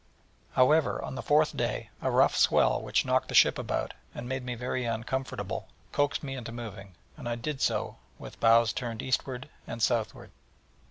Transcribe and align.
However, 0.53 0.99
on 0.99 1.13
the 1.13 1.21
fourth 1.21 1.55
day, 1.55 1.91
a 2.01 2.09
rough 2.09 2.35
swell 2.35 2.81
which 2.81 3.05
knocked 3.05 3.27
the 3.27 3.35
ship 3.35 3.59
about, 3.59 3.93
and 4.15 4.27
made 4.27 4.43
me 4.43 4.55
very 4.55 4.83
uncomfortable, 4.83 5.67
coaxed 5.91 6.23
me 6.23 6.33
into 6.35 6.51
moving; 6.51 6.95
and 7.17 7.29
I 7.29 7.35
did 7.35 7.61
so 7.61 7.97
with 8.17 8.39
bows 8.39 8.73
turned 8.73 9.03
eastward 9.03 9.47
and 9.67 9.79
southward. 9.79 10.31